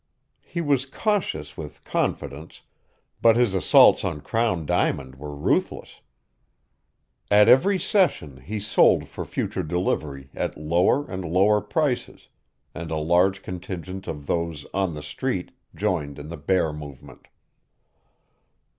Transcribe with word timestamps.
He 0.41 0.61
was 0.61 0.87
cautious 0.87 1.55
with 1.55 1.83
Confidence, 1.83 2.63
but 3.21 3.35
his 3.35 3.53
assaults 3.53 4.03
on 4.03 4.21
Crown 4.21 4.65
Diamond 4.65 5.13
were 5.17 5.35
ruthless. 5.35 6.01
At 7.29 7.47
every 7.47 7.77
session 7.77 8.37
he 8.41 8.59
sold 8.59 9.07
for 9.07 9.23
future 9.25 9.61
delivery 9.61 10.31
at 10.33 10.57
lower 10.57 11.07
and 11.07 11.23
lower 11.23 11.61
prices, 11.61 12.29
and 12.73 12.89
a 12.89 12.97
large 12.97 13.43
contingent 13.43 14.07
of 14.07 14.25
those 14.25 14.65
"on 14.73 14.95
the 14.95 15.03
Street" 15.03 15.51
joined 15.75 16.17
in 16.17 16.29
the 16.29 16.35
bear 16.37 16.73
movement. 16.73 17.27